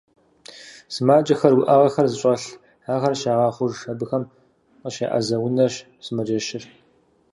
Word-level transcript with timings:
Сымаджэхэр, 0.93 1.53
уӀэгъэхэр 1.61 2.07
зыщӀэлъ, 2.11 2.45
ахэр 2.93 3.13
щагъэхъуж, 3.19 3.73
абыхэм 3.91 4.23
къыщеӀэзэ 4.81 5.35
унэщ 5.45 5.73
сымаджэщыр. 6.05 6.63